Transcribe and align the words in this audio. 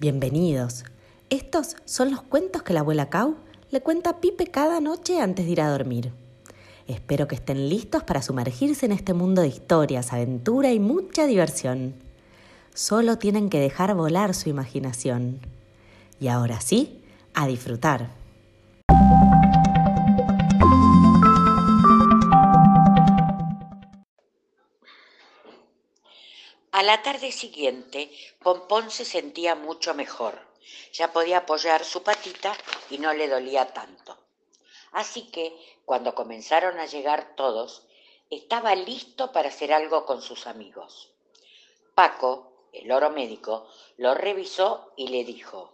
Bienvenidos. 0.00 0.84
Estos 1.28 1.74
son 1.84 2.12
los 2.12 2.22
cuentos 2.22 2.62
que 2.62 2.72
la 2.72 2.80
abuela 2.80 3.10
Cau 3.10 3.34
le 3.72 3.80
cuenta 3.80 4.10
a 4.10 4.20
Pipe 4.20 4.46
cada 4.46 4.80
noche 4.80 5.20
antes 5.20 5.44
de 5.44 5.50
ir 5.50 5.60
a 5.60 5.70
dormir. 5.70 6.12
Espero 6.86 7.26
que 7.26 7.34
estén 7.34 7.68
listos 7.68 8.04
para 8.04 8.22
sumergirse 8.22 8.86
en 8.86 8.92
este 8.92 9.12
mundo 9.12 9.42
de 9.42 9.48
historias, 9.48 10.12
aventura 10.12 10.70
y 10.72 10.78
mucha 10.78 11.26
diversión. 11.26 11.94
Solo 12.74 13.18
tienen 13.18 13.50
que 13.50 13.58
dejar 13.58 13.96
volar 13.96 14.34
su 14.34 14.48
imaginación. 14.48 15.40
Y 16.20 16.28
ahora 16.28 16.60
sí, 16.60 17.02
a 17.34 17.48
disfrutar. 17.48 18.17
A 26.78 26.84
la 26.84 27.02
tarde 27.02 27.32
siguiente, 27.32 28.08
Pompón 28.40 28.92
se 28.92 29.04
sentía 29.04 29.56
mucho 29.56 29.94
mejor. 29.94 30.38
Ya 30.92 31.12
podía 31.12 31.38
apoyar 31.38 31.84
su 31.84 32.04
patita 32.04 32.56
y 32.88 32.98
no 32.98 33.12
le 33.14 33.26
dolía 33.26 33.72
tanto. 33.72 34.16
Así 34.92 35.28
que, 35.32 35.58
cuando 35.84 36.14
comenzaron 36.14 36.78
a 36.78 36.86
llegar 36.86 37.34
todos, 37.34 37.82
estaba 38.30 38.76
listo 38.76 39.32
para 39.32 39.48
hacer 39.48 39.72
algo 39.72 40.06
con 40.06 40.22
sus 40.22 40.46
amigos. 40.46 41.10
Paco, 41.96 42.68
el 42.72 42.92
oro 42.92 43.10
médico, 43.10 43.66
lo 43.96 44.14
revisó 44.14 44.92
y 44.96 45.08
le 45.08 45.24
dijo, 45.24 45.72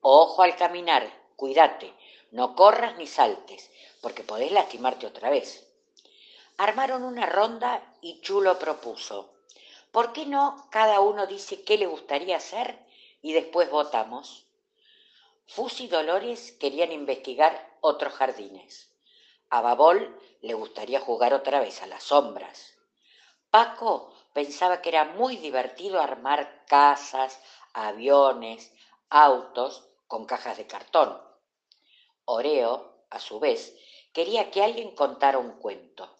Ojo 0.00 0.42
al 0.42 0.56
caminar, 0.56 1.08
cuídate, 1.36 1.94
no 2.32 2.56
corras 2.56 2.96
ni 2.96 3.06
saltes, 3.06 3.70
porque 4.00 4.24
podés 4.24 4.50
lastimarte 4.50 5.06
otra 5.06 5.30
vez. 5.30 5.68
Armaron 6.56 7.04
una 7.04 7.26
ronda 7.26 7.94
y 8.00 8.20
Chulo 8.22 8.58
propuso, 8.58 9.31
¿Por 9.92 10.14
qué 10.14 10.24
no 10.24 10.68
cada 10.70 11.00
uno 11.00 11.26
dice 11.26 11.62
qué 11.64 11.76
le 11.76 11.84
gustaría 11.84 12.38
hacer 12.38 12.78
y 13.20 13.34
después 13.34 13.70
votamos? 13.70 14.46
Fus 15.46 15.82
y 15.82 15.86
Dolores 15.86 16.52
querían 16.52 16.92
investigar 16.92 17.76
otros 17.82 18.14
jardines. 18.14 18.90
A 19.50 19.60
Babol 19.60 20.18
le 20.40 20.54
gustaría 20.54 20.98
jugar 20.98 21.34
otra 21.34 21.60
vez 21.60 21.82
a 21.82 21.86
las 21.86 22.04
sombras. 22.04 22.72
Paco 23.50 24.14
pensaba 24.32 24.80
que 24.80 24.88
era 24.88 25.04
muy 25.04 25.36
divertido 25.36 26.00
armar 26.00 26.64
casas, 26.66 27.38
aviones, 27.74 28.72
autos 29.10 29.86
con 30.06 30.24
cajas 30.24 30.56
de 30.56 30.66
cartón. 30.66 31.20
Oreo, 32.24 33.04
a 33.10 33.20
su 33.20 33.38
vez, 33.38 33.76
quería 34.14 34.50
que 34.50 34.62
alguien 34.62 34.94
contara 34.94 35.36
un 35.36 35.58
cuento, 35.58 36.16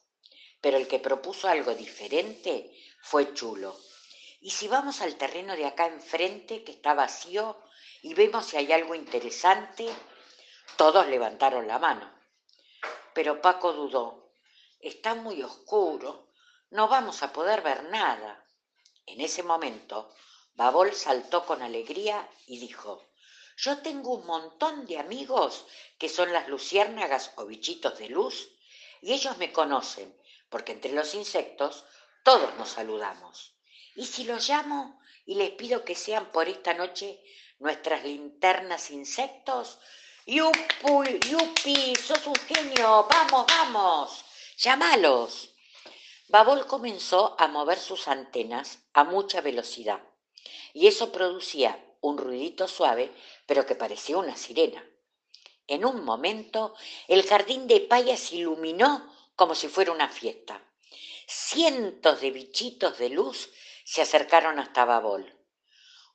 pero 0.60 0.76
el 0.76 0.88
que 0.88 0.98
propuso 0.98 1.48
algo 1.48 1.74
diferente 1.74 2.70
fue 3.02 3.34
chulo. 3.34 3.78
Y 4.40 4.50
si 4.50 4.68
vamos 4.68 5.00
al 5.02 5.16
terreno 5.16 5.54
de 5.54 5.66
acá 5.66 5.86
enfrente, 5.86 6.64
que 6.64 6.72
está 6.72 6.94
vacío, 6.94 7.60
y 8.00 8.14
vemos 8.14 8.46
si 8.46 8.56
hay 8.56 8.72
algo 8.72 8.94
interesante, 8.94 9.88
todos 10.76 11.06
levantaron 11.08 11.66
la 11.68 11.78
mano. 11.78 12.10
Pero 13.12 13.42
Paco 13.42 13.72
dudó. 13.72 14.32
Está 14.80 15.14
muy 15.14 15.42
oscuro, 15.42 16.32
no 16.70 16.88
vamos 16.88 17.22
a 17.22 17.32
poder 17.32 17.60
ver 17.60 17.84
nada. 17.84 18.44
En 19.06 19.20
ese 19.20 19.42
momento, 19.42 20.12
Babol 20.54 20.94
saltó 20.94 21.44
con 21.44 21.60
alegría 21.60 22.28
y 22.46 22.58
dijo, 22.58 23.08
yo 23.56 23.82
tengo 23.82 24.14
un 24.14 24.26
montón 24.26 24.86
de 24.86 24.98
amigos 24.98 25.66
que 25.98 26.08
son 26.08 26.32
las 26.32 26.48
luciérnagas 26.48 27.32
o 27.36 27.46
bichitos 27.46 27.98
de 27.98 28.08
luz, 28.08 28.48
y 29.00 29.12
ellos 29.12 29.36
me 29.38 29.52
conocen, 29.52 30.16
porque 30.48 30.72
entre 30.72 30.92
los 30.92 31.14
insectos 31.14 31.84
todos 32.22 32.54
nos 32.56 32.70
saludamos. 32.70 33.54
¿Y 33.94 34.06
si 34.06 34.24
los 34.24 34.48
llamo 34.48 35.00
y 35.26 35.34
les 35.34 35.50
pido 35.50 35.84
que 35.84 35.94
sean 35.94 36.32
por 36.32 36.48
esta 36.48 36.74
noche 36.74 37.22
nuestras 37.58 38.04
linternas 38.04 38.90
insectos? 38.90 39.78
¡Yupi, 40.26 41.18
yupi! 41.28 41.94
¡Sos 41.96 42.26
un 42.26 42.36
genio! 42.36 43.08
¡Vamos, 43.10 43.46
vamos! 43.46 44.24
¡Llámalos! 44.56 45.54
Babol 46.28 46.66
comenzó 46.66 47.36
a 47.38 47.48
mover 47.48 47.78
sus 47.78 48.08
antenas 48.08 48.78
a 48.94 49.04
mucha 49.04 49.40
velocidad 49.40 50.00
y 50.72 50.86
eso 50.86 51.12
producía 51.12 51.78
un 52.00 52.18
ruidito 52.18 52.66
suave, 52.66 53.12
pero 53.46 53.66
que 53.66 53.74
parecía 53.74 54.16
una 54.16 54.36
sirena. 54.36 54.84
En 55.66 55.84
un 55.84 56.04
momento, 56.04 56.74
el 57.06 57.26
jardín 57.26 57.66
de 57.66 57.80
payas 57.80 58.32
iluminó 58.32 59.12
como 59.36 59.54
si 59.54 59.68
fuera 59.68 59.92
una 59.92 60.08
fiesta. 60.08 60.62
Cientos 61.26 62.20
de 62.20 62.30
bichitos 62.30 62.98
de 62.98 63.08
luz 63.08 63.50
se 63.84 64.02
acercaron 64.02 64.58
hasta 64.58 64.84
Babol. 64.84 65.38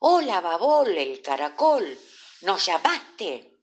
Hola, 0.00 0.40
Babol, 0.40 0.96
el 0.96 1.22
caracol, 1.22 1.98
¿nos 2.42 2.66
llamaste? 2.66 3.58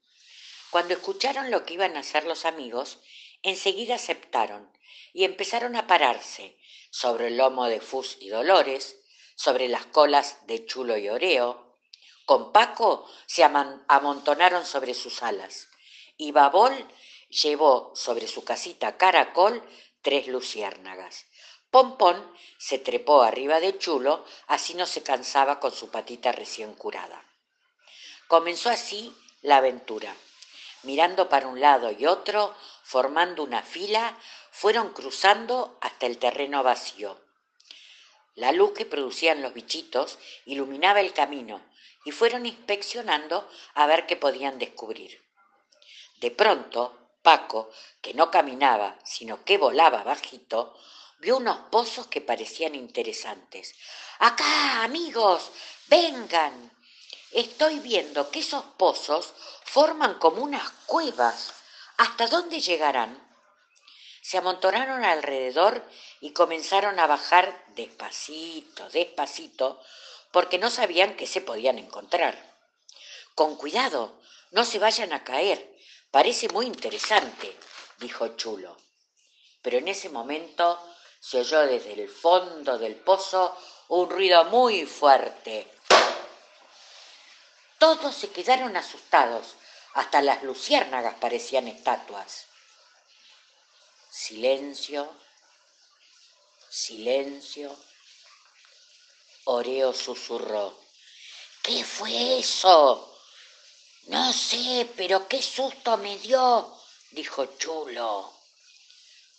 Cuando 0.70 0.94
escucharon 0.94 1.52
lo 1.52 1.64
que 1.66 1.76
iban 1.76 1.96
a 1.96 2.02
hacer 2.02 2.26
los 2.26 2.46
amigos, 2.46 3.00
enseguida 3.42 3.96
aceptaron 3.96 4.72
y 5.14 5.24
empezaron 5.24 5.76
a 5.76 5.88
pararse 5.88 6.58
sobre 6.90 7.28
el 7.28 7.38
lomo 7.38 7.68
de 7.68 7.80
Fus 7.80 8.18
y 8.20 8.30
Dolores, 8.30 8.98
sobre 9.36 9.70
las 9.70 9.86
colas 9.86 10.46
de 10.48 10.66
Chulo 10.66 10.98
y 10.98 11.10
Oreo. 11.10 11.78
Con 12.26 12.52
Paco 12.52 13.10
se 13.28 13.44
amontonaron 13.44 14.66
sobre 14.66 14.94
sus 14.94 15.22
alas 15.22 15.70
y 16.18 16.32
Babol 16.32 16.74
llevó 17.30 17.92
sobre 17.96 18.28
su 18.28 18.44
casita 18.44 18.98
caracol 18.98 19.64
tres 20.02 20.28
luciérnagas. 20.28 21.26
Pompón 21.76 22.32
se 22.58 22.80
trepó 22.80 23.22
arriba 23.22 23.60
de 23.60 23.78
Chulo, 23.78 24.24
así 24.48 24.76
no 24.76 24.86
se 24.86 25.04
cansaba 25.04 25.60
con 25.60 25.74
su 25.74 25.90
patita 25.92 26.32
recién 26.32 26.74
curada. 26.74 27.22
Comenzó 28.30 28.70
así 28.70 29.14
la 29.42 29.58
aventura. 29.58 30.16
Mirando 30.84 31.28
para 31.28 31.48
un 31.48 31.60
lado 31.60 31.92
y 31.92 32.06
otro, 32.06 32.56
formando 32.82 33.44
una 33.44 33.62
fila, 33.62 34.18
fueron 34.52 34.94
cruzando 34.94 35.78
hasta 35.82 36.06
el 36.06 36.18
terreno 36.18 36.64
vacío. 36.64 37.20
La 38.36 38.54
luz 38.54 38.72
que 38.72 38.86
producían 38.86 39.42
los 39.42 39.54
bichitos 39.54 40.18
iluminaba 40.46 41.02
el 41.02 41.12
camino 41.12 41.62
y 42.06 42.14
fueron 42.14 42.46
inspeccionando 42.46 43.50
a 43.74 43.86
ver 43.86 44.06
qué 44.06 44.16
podían 44.16 44.60
descubrir. 44.60 45.22
De 46.22 46.32
pronto, 46.32 47.18
Paco, 47.22 47.70
que 48.02 48.14
no 48.14 48.32
caminaba, 48.32 48.98
sino 49.04 49.44
que 49.44 49.58
volaba 49.58 50.04
bajito, 50.04 50.74
vio 51.20 51.38
unos 51.38 51.58
pozos 51.70 52.08
que 52.08 52.22
parecían 52.22 52.76
interesantes. 52.76 53.76
Acá, 54.20 54.84
amigos, 54.84 55.52
vengan. 55.88 56.72
Estoy 57.32 57.80
viendo 57.80 58.30
que 58.32 58.40
esos 58.40 58.64
pozos 58.78 59.34
forman 59.64 60.20
como 60.20 60.44
unas 60.44 60.70
cuevas. 60.86 61.54
¿Hasta 61.98 62.28
dónde 62.28 62.60
llegarán? 62.60 63.22
Se 64.22 64.38
amontonaron 64.38 65.04
alrededor 65.04 65.84
y 66.20 66.32
comenzaron 66.34 67.00
a 67.00 67.08
bajar 67.08 67.66
despacito, 67.76 68.90
despacito, 68.90 69.82
porque 70.32 70.58
no 70.58 70.70
sabían 70.70 71.16
qué 71.16 71.28
se 71.28 71.42
podían 71.42 71.78
encontrar. 71.78 72.56
Con 73.36 73.56
cuidado, 73.56 74.20
no 74.52 74.66
se 74.66 74.80
vayan 74.80 75.14
a 75.14 75.24
caer, 75.24 75.76
Parece 76.16 76.48
muy 76.48 76.66
interesante, 76.66 77.54
dijo 77.98 78.38
Chulo. 78.38 78.78
Pero 79.62 79.80
en 79.80 79.90
ese 79.90 80.08
momento 80.08 80.80
se 81.28 81.40
oyó 81.40 81.62
desde 81.66 81.94
el 81.94 82.08
fondo 82.08 82.78
del 82.78 82.98
pozo 82.98 83.58
un 83.88 84.08
ruido 84.08 84.46
muy 84.46 84.86
fuerte. 84.86 85.72
Todos 87.80 88.14
se 88.14 88.30
quedaron 88.30 88.78
asustados, 88.78 89.56
hasta 89.96 90.22
las 90.22 90.44
luciérnagas 90.44 91.16
parecían 91.16 91.68
estatuas. 91.68 92.46
Silencio, 94.08 95.12
silencio. 96.70 97.76
Oreo 99.46 99.94
susurró. 99.94 100.80
¿Qué 101.64 101.84
fue 101.84 102.38
eso? 102.38 103.20
No 104.08 104.32
sé, 104.32 104.92
pero 104.96 105.28
qué 105.28 105.42
susto 105.42 105.98
me 105.98 106.20
dio, 106.20 106.72
dijo 107.10 107.46
Chulo. 107.58 108.45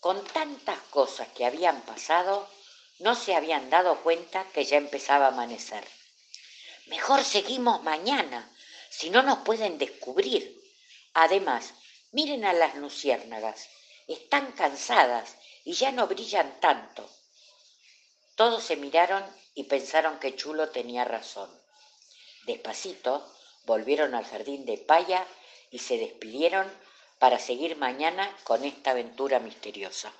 Con 0.06 0.22
tantas 0.22 0.78
cosas 0.90 1.26
que 1.34 1.44
habían 1.44 1.80
pasado, 1.80 2.48
no 3.00 3.16
se 3.16 3.34
habían 3.34 3.70
dado 3.70 4.04
cuenta 4.04 4.44
que 4.52 4.64
ya 4.64 4.76
empezaba 4.76 5.24
a 5.24 5.28
amanecer. 5.30 5.84
Mejor 6.86 7.24
seguimos 7.24 7.82
mañana, 7.82 8.48
si 8.88 9.10
no 9.10 9.24
nos 9.24 9.38
pueden 9.38 9.78
descubrir. 9.78 10.62
Además, 11.12 11.74
miren 12.12 12.44
a 12.44 12.52
las 12.52 12.76
luciérnagas, 12.76 13.68
están 14.06 14.52
cansadas 14.52 15.38
y 15.64 15.72
ya 15.72 15.90
no 15.90 16.06
brillan 16.06 16.60
tanto. 16.60 17.10
Todos 18.36 18.62
se 18.62 18.76
miraron 18.76 19.24
y 19.56 19.64
pensaron 19.64 20.20
que 20.20 20.36
Chulo 20.36 20.68
tenía 20.68 21.04
razón. 21.04 21.50
Despacito, 22.44 23.28
volvieron 23.64 24.14
al 24.14 24.24
jardín 24.24 24.66
de 24.66 24.78
Paya 24.78 25.26
y 25.72 25.80
se 25.80 25.98
despidieron 25.98 26.72
para 27.18 27.38
seguir 27.38 27.76
mañana 27.76 28.30
con 28.44 28.64
esta 28.64 28.90
aventura 28.90 29.38
misteriosa. 29.38 30.12